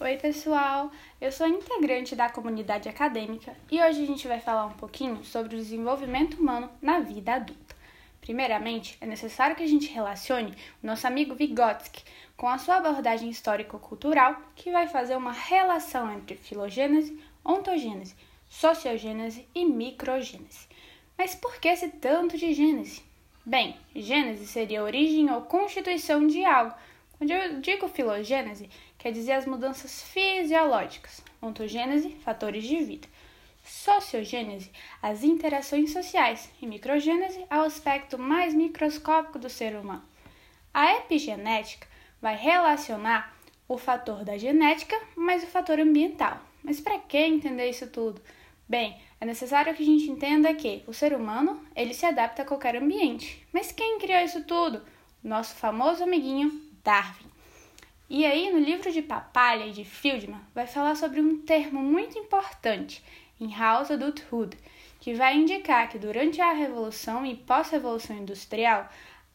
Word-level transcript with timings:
Oi, 0.00 0.16
pessoal! 0.16 0.90
Eu 1.20 1.30
sou 1.30 1.46
integrante 1.46 2.16
da 2.16 2.28
comunidade 2.28 2.88
acadêmica 2.88 3.56
e 3.70 3.80
hoje 3.80 4.02
a 4.02 4.06
gente 4.06 4.26
vai 4.26 4.40
falar 4.40 4.66
um 4.66 4.72
pouquinho 4.72 5.24
sobre 5.24 5.54
o 5.54 5.58
desenvolvimento 5.58 6.34
humano 6.34 6.68
na 6.82 6.98
vida 6.98 7.34
adulta. 7.34 7.76
Primeiramente, 8.20 8.98
é 9.00 9.06
necessário 9.06 9.54
que 9.54 9.62
a 9.62 9.68
gente 9.68 9.92
relacione 9.92 10.52
o 10.82 10.86
nosso 10.86 11.06
amigo 11.06 11.36
Vygotsky 11.36 12.02
com 12.36 12.48
a 12.48 12.58
sua 12.58 12.78
abordagem 12.78 13.30
histórico-cultural, 13.30 14.36
que 14.56 14.72
vai 14.72 14.88
fazer 14.88 15.14
uma 15.14 15.32
relação 15.32 16.12
entre 16.12 16.34
filogênese, 16.34 17.16
ontogênese, 17.44 18.16
sociogênese 18.48 19.46
e 19.54 19.64
microgênese. 19.64 20.66
Mas 21.16 21.36
por 21.36 21.60
que 21.60 21.68
esse 21.68 21.88
tanto 21.88 22.36
de 22.36 22.52
gênese? 22.52 23.00
Bem, 23.46 23.76
gênese 23.94 24.48
seria 24.48 24.80
a 24.80 24.84
origem 24.84 25.30
ou 25.30 25.42
constituição 25.42 26.26
de 26.26 26.44
algo. 26.44 26.74
Quando 27.16 27.30
eu 27.30 27.60
digo 27.60 27.88
filogênese, 27.88 28.68
quer 28.98 29.12
dizer 29.12 29.32
as 29.32 29.46
mudanças 29.46 30.02
fisiológicas. 30.02 31.22
Ontogênese, 31.40 32.10
fatores 32.24 32.64
de 32.64 32.82
vida. 32.82 33.08
Sociogênese, 33.62 34.70
as 35.00 35.22
interações 35.22 35.92
sociais. 35.92 36.50
E 36.60 36.66
microgênese, 36.66 37.44
ao 37.48 37.64
aspecto 37.64 38.18
mais 38.18 38.52
microscópico 38.52 39.38
do 39.38 39.48
ser 39.48 39.76
humano. 39.76 40.02
A 40.72 40.96
epigenética 40.96 41.86
vai 42.20 42.36
relacionar 42.36 43.32
o 43.68 43.78
fator 43.78 44.24
da 44.24 44.36
genética 44.36 45.00
mais 45.16 45.44
o 45.44 45.46
fator 45.46 45.78
ambiental. 45.78 46.40
Mas 46.62 46.80
para 46.80 46.98
que 46.98 47.18
entender 47.18 47.70
isso 47.70 47.86
tudo? 47.86 48.20
Bem, 48.68 48.98
é 49.20 49.24
necessário 49.24 49.74
que 49.74 49.82
a 49.82 49.86
gente 49.86 50.10
entenda 50.10 50.52
que 50.54 50.82
o 50.86 50.92
ser 50.92 51.14
humano 51.14 51.64
ele 51.76 51.94
se 51.94 52.04
adapta 52.04 52.42
a 52.42 52.44
qualquer 52.44 52.76
ambiente. 52.76 53.46
Mas 53.52 53.70
quem 53.70 53.98
criou 53.98 54.20
isso 54.20 54.42
tudo? 54.44 54.82
Nosso 55.22 55.54
famoso 55.54 56.02
amiguinho 56.02 56.63
Darwin. 56.84 57.26
E 58.08 58.26
aí, 58.26 58.52
no 58.52 58.58
livro 58.58 58.92
de 58.92 59.00
Papalha 59.00 59.66
e 59.66 59.72
de 59.72 59.84
Fieldman, 59.84 60.40
vai 60.54 60.66
falar 60.66 60.94
sobre 60.94 61.20
um 61.20 61.38
termo 61.38 61.80
muito 61.80 62.18
importante 62.18 63.02
em 63.40 63.52
House 63.56 63.90
Adulthood, 63.90 64.56
que 65.00 65.14
vai 65.14 65.36
indicar 65.36 65.88
que 65.88 65.98
durante 65.98 66.40
a 66.40 66.52
Revolução 66.52 67.24
e 67.24 67.34
pós-Revolução 67.34 68.16
Industrial, 68.16 68.88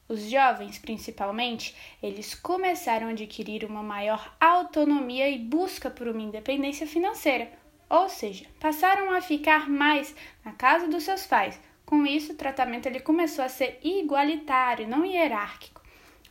os 0.07 0.21
jovens, 0.29 0.77
principalmente, 0.77 1.75
eles 2.01 2.33
começaram 2.35 3.07
a 3.07 3.11
adquirir 3.11 3.65
uma 3.65 3.83
maior 3.83 4.35
autonomia 4.39 5.27
e 5.29 5.37
busca 5.37 5.89
por 5.89 6.07
uma 6.07 6.21
independência 6.21 6.87
financeira, 6.87 7.51
ou 7.89 8.07
seja, 8.07 8.45
passaram 8.59 9.11
a 9.11 9.21
ficar 9.21 9.67
mais 9.67 10.15
na 10.45 10.51
casa 10.51 10.87
dos 10.87 11.03
seus 11.03 11.25
pais. 11.25 11.59
Com 11.85 12.05
isso, 12.05 12.33
o 12.33 12.37
tratamento 12.37 12.85
ele 12.85 12.99
começou 12.99 13.43
a 13.43 13.49
ser 13.49 13.79
igualitário, 13.83 14.87
não 14.87 15.03
hierárquico. 15.03 15.78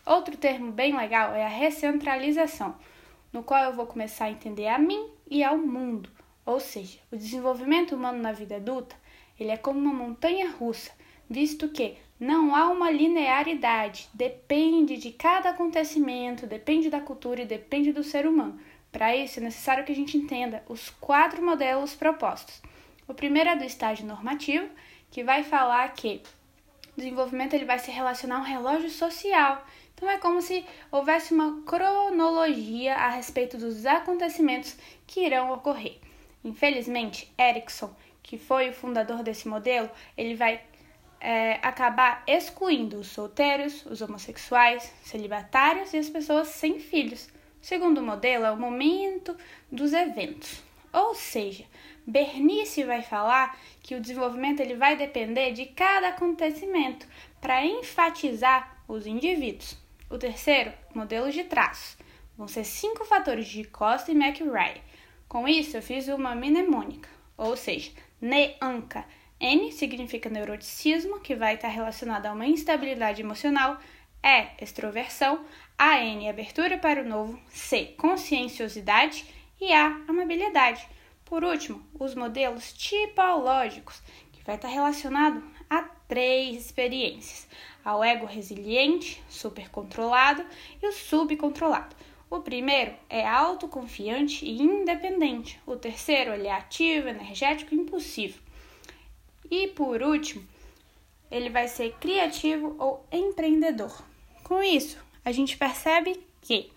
Outro 0.09 0.39
termo 0.39 0.73
bem 0.73 0.97
legal 0.97 1.35
é 1.35 1.45
a 1.45 1.49
recentralização, 1.49 2.75
no 3.31 3.43
qual 3.43 3.65
eu 3.65 3.75
vou 3.75 3.85
começar 3.85 4.25
a 4.25 4.31
entender 4.31 4.67
a 4.67 4.79
mim 4.79 5.07
e 5.31 5.45
ao 5.45 5.59
mundo. 5.59 6.09
Ou 6.47 6.59
seja, 6.59 6.99
o 7.13 7.17
desenvolvimento 7.17 7.95
humano 7.95 8.19
na 8.19 8.33
vida 8.33 8.57
adulta, 8.57 8.97
ele 9.39 9.51
é 9.51 9.57
como 9.59 9.79
uma 9.79 9.93
montanha 9.93 10.49
russa, 10.49 10.91
visto 11.29 11.69
que 11.69 11.99
não 12.19 12.57
há 12.57 12.71
uma 12.71 12.91
linearidade, 12.91 14.09
depende 14.15 14.97
de 14.97 15.13
cada 15.13 15.51
acontecimento, 15.51 16.47
depende 16.47 16.89
da 16.89 17.03
cultura 17.03 17.43
e 17.43 17.47
depende 17.47 17.93
do 17.93 18.03
ser 18.03 18.27
humano. 18.27 18.59
Para 18.91 19.15
isso, 19.15 19.41
é 19.41 19.43
necessário 19.43 19.85
que 19.85 19.93
a 19.93 19.95
gente 19.95 20.17
entenda 20.17 20.65
os 20.71 20.89
quatro 20.89 21.45
modelos 21.45 21.95
propostos. 21.95 22.63
O 23.07 23.13
primeiro 23.13 23.51
é 23.51 23.57
do 23.57 23.65
estágio 23.65 24.07
normativo, 24.07 24.71
que 25.11 25.23
vai 25.23 25.45
falar 25.45 25.87
que 25.93 26.23
desenvolvimento 26.99 27.55
ele 27.55 27.65
vai 27.65 27.79
se 27.79 27.91
relacionar 27.91 28.37
a 28.37 28.41
um 28.41 28.45
relógio 28.45 28.91
social. 28.91 29.65
Então, 29.95 30.09
é 30.09 30.19
como 30.19 30.43
se 30.43 30.65
houvesse 30.93 31.33
uma 31.33 31.63
cronologia 31.63 32.95
a 32.95 33.09
respeito 33.09 33.57
dos 33.57 33.87
acontecimentos 33.87 34.77
que 35.07 35.25
irão 35.25 35.53
ocorrer. 35.53 35.99
Infelizmente, 36.45 37.33
Erickson, 37.39 37.95
que 38.23 38.39
foi 38.39 38.69
o 38.69 38.73
fundador 38.73 39.23
desse 39.23 39.49
modelo, 39.49 39.91
ele 40.17 40.35
vai 40.35 40.61
é, 41.21 41.55
acabar 41.63 42.23
excluindo 42.27 42.99
os 42.99 43.09
solteiros, 43.09 43.85
os 43.87 44.01
homossexuais, 44.01 44.93
celibatários 45.03 45.93
e 45.93 45.99
as 45.99 46.09
pessoas 46.09 46.49
sem 46.49 46.79
filhos. 46.79 47.29
O 47.61 47.67
segundo 47.67 48.03
modelo 48.03 48.45
é 48.45 48.51
o 48.53 48.57
momento 48.57 49.37
dos 49.71 49.93
eventos. 49.93 50.68
Ou 50.99 51.15
seja, 51.15 51.65
Bernice 52.05 52.83
vai 52.83 53.03
falar 53.03 53.57
que 53.81 53.95
o 53.95 54.01
desenvolvimento 54.01 54.59
ele 54.59 54.75
vai 54.75 54.97
depender 54.97 55.53
de 55.53 55.67
cada 55.67 56.09
acontecimento 56.09 57.07
para 57.41 57.65
enfatizar 57.65 58.83
os 58.89 59.07
indivíduos. 59.07 59.79
O 60.11 60.19
terceiro, 60.19 60.73
modelo 60.93 61.31
de 61.31 61.45
traços. 61.45 61.97
Vão 62.37 62.49
ser 62.49 62.65
cinco 62.65 63.05
fatores 63.05 63.47
de 63.47 63.63
Costa 63.63 64.11
e 64.11 64.15
McRae. 64.17 64.83
Com 65.29 65.47
isso, 65.47 65.77
eu 65.77 65.83
fiz 65.83 66.09
uma 66.09 66.35
mnemônica, 66.35 67.09
ou 67.37 67.57
seja, 67.57 67.93
NEANCA. 68.21 69.05
N 69.39 69.71
significa 69.71 70.29
neuroticismo, 70.29 71.21
que 71.21 71.37
vai 71.37 71.55
estar 71.55 71.69
relacionado 71.69 72.27
a 72.27 72.33
uma 72.33 72.47
instabilidade 72.47 73.23
emocional. 73.23 73.79
E, 74.21 74.65
extroversão. 74.65 75.45
A 75.79 76.03
N, 76.03 76.29
abertura 76.29 76.77
para 76.77 77.03
o 77.03 77.09
novo, 77.09 77.39
C, 77.51 77.95
conscienciosidade 77.97 79.38
e 79.61 79.73
A, 79.73 80.01
amabilidade. 80.09 80.89
Por 81.25 81.45
último, 81.45 81.85
os 81.99 82.15
modelos 82.15 82.73
tipológicos, 82.73 84.03
que 84.33 84.43
vai 84.45 84.57
estar 84.57 84.69
relacionado 84.69 85.43
a 85.69 85.83
três 86.09 86.57
experiências: 86.57 87.47
ao 87.85 88.03
ego 88.03 88.27
resiliente, 88.27 89.23
supercontrolado 89.29 90.45
e 90.83 90.87
o 90.87 90.93
subcontrolado. 90.93 91.95
O 92.31 92.41
primeiro 92.41 92.95
é 93.09 93.27
autoconfiante 93.27 94.45
e 94.45 94.61
independente. 94.61 95.59
O 95.67 95.77
terceiro, 95.77 96.33
ele 96.33 96.47
é 96.47 96.53
ativo, 96.53 97.09
energético 97.09 97.75
e 97.75 97.79
impulsivo. 97.79 98.39
E 99.51 99.69
por 99.69 100.03
último, 100.03 100.47
ele 101.31 101.49
vai 101.49 101.69
ser 101.69 101.95
criativo 101.99 102.77
ou 102.79 103.07
empreendedor. 103.11 104.03
Com 104.45 104.63
isso, 104.63 104.99
a 105.25 105.33
gente 105.33 105.57
percebe 105.57 106.21
que 106.43 106.71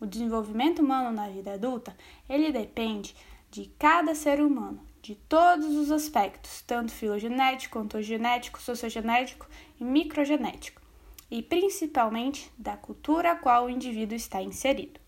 o 0.00 0.06
desenvolvimento 0.06 0.80
humano 0.80 1.10
na 1.10 1.28
vida 1.28 1.54
adulta, 1.54 1.96
ele 2.28 2.52
depende 2.52 3.14
de 3.50 3.66
cada 3.78 4.14
ser 4.14 4.40
humano, 4.40 4.80
de 5.00 5.14
todos 5.14 5.74
os 5.74 5.90
aspectos, 5.90 6.62
tanto 6.62 6.92
filogenético, 6.92 7.78
ontogenético, 7.78 8.60
sociogenético 8.60 9.46
e 9.80 9.84
microgenético, 9.84 10.82
e 11.30 11.42
principalmente 11.42 12.50
da 12.58 12.76
cultura 12.76 13.32
a 13.32 13.36
qual 13.36 13.66
o 13.66 13.70
indivíduo 13.70 14.16
está 14.16 14.42
inserido. 14.42 15.00